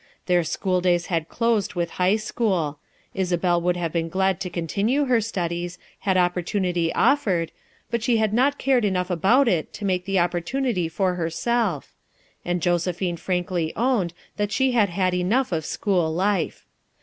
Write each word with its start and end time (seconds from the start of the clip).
Their 0.25 0.43
school 0.43 0.81
days 0.81 1.05
had 1.13 1.29
closed 1.29 1.75
with 1.75 1.91
high 2.01 2.15
school. 2.15 2.79
Isabel 3.13 3.61
would 3.61 3.77
have 3.77 3.93
been 3.93 4.09
glad 4.09 4.39
to 4.41 4.49
continue 4.49 5.05
her 5.05 5.21
studies 5.21 5.77
had 5.99 6.17
opportunity 6.17 6.91
offered, 6.93 7.51
but 7.91 8.01
she 8.01 8.17
had 8.17 8.33
not 8.33 8.57
cared 8.57 8.83
enough 8.83 9.11
about 9.11 9.47
it 9.47 9.71
to 9.73 9.85
make 9.85 10.05
the 10.05 10.17
opportunity 10.17 10.89
for 10.89 11.13
herself; 11.13 11.93
and 12.43 12.63
Josephine 12.63 13.17
frankly 13.17 13.73
owned 13.75 14.15
that 14.37 14.51
she 14.51 14.71
had 14.71 14.89
had 14.89 15.13
enough 15.13 15.51
of 15.51 15.65
school 15.65 16.11
life. 16.11 16.65